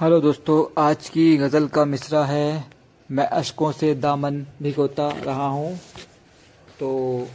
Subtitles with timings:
[0.00, 2.64] Hello दोस्तों, आज की गज़ल का मिसरा है।
[3.10, 5.76] मैं अशकों से दामन भिगोता रहा हूँ।
[6.80, 7.28] तो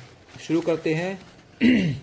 [0.48, 1.22] शुरू करते हैं।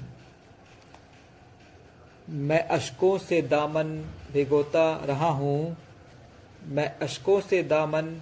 [2.30, 5.76] मैं अशकों से दामन भिगोता रहा हूँ।
[6.68, 8.20] मैं अशकों से दामन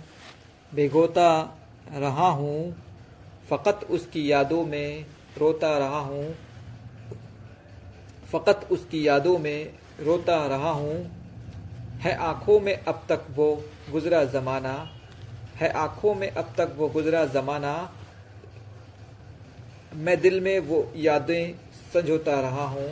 [0.74, 1.58] भिगोता
[1.94, 2.76] रहा हूँ।
[3.50, 5.06] फ़कत उसकी यादों में
[5.38, 6.34] रोता रहा हूँ।
[8.32, 11.27] फ़कत उसकी यादों में रोता रहा हूँ।
[12.00, 13.46] है आँखों में अब तक वो
[13.92, 14.74] गुजरा ज़माना,
[15.56, 17.72] है आँखों में अब तक वो गुजरा ज़माना।
[19.96, 21.54] मैं दिल में वो यादें
[21.92, 22.90] संजोता रहा हूँ,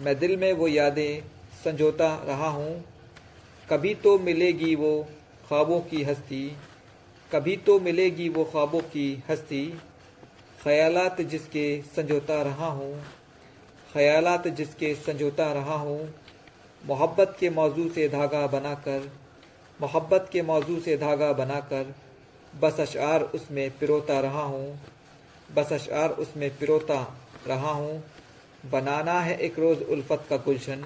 [0.00, 1.22] मैं दिल में वो यादें
[1.64, 2.84] संजोता रहा हूँ।
[3.68, 4.92] कभी तो मिलेगी वो
[5.48, 6.46] ख्वाबों की हस्ती,
[7.30, 9.66] कभी तो मिलेगी वो ख्वाबों की हस्ती।
[10.58, 11.66] ख्यालात जिसके
[11.96, 12.94] संजोता रहा हूँ,
[13.92, 15.98] ख्यालात जिसके संजोता रहा हूँ
[16.84, 19.10] मोहब्बत के मौजू से धागा बनाकर,
[19.80, 21.94] मोहब्बत के मौजू से धागा बनाकर,
[22.52, 24.78] बस अशार उसमें पिरोता रहा हूँ,
[25.54, 27.00] बस अशार उसमें पिरोता
[27.46, 28.02] रहा हूँ।
[28.64, 30.84] बनाना है एक रोज़ उल्फत का गुलशन,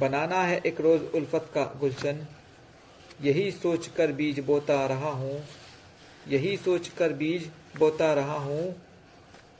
[0.00, 2.26] बनाना है एक रोज़ उल्फत का गुलशन।
[3.22, 5.40] यही सोच कर बीज बोता रहा हूँ,
[6.28, 8.74] यही सोच कर बीज बोता रहा हूँ।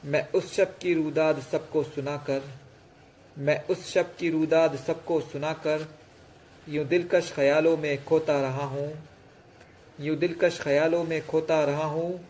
[0.05, 2.43] मैं उस शब की रूदाद सबको सुनाकर
[3.39, 5.89] मैं उस शब की रूदाद सबको सुनाकर
[6.69, 9.09] यूँ दिलकश ख्यालों में खोता रहा हूँ।
[10.01, 12.28] यूँ दिलकश ख्यालों में खोता रहा हूँ।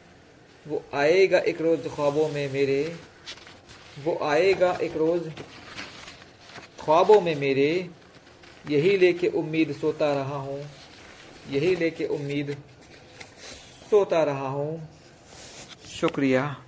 [0.68, 2.96] वो आएगा एक रोज़ ख्वाबों में मेरे।
[4.04, 5.30] वो आएगा एक रोज़
[6.80, 7.90] ख्वाबों में मेरे।
[8.70, 10.66] यही लेके उम्मीद सोता रहा हूँ।
[11.50, 12.56] यही लेके उम्मीद
[13.90, 14.88] सोता रहा हूँ।
[15.88, 16.65] शुक्रिया।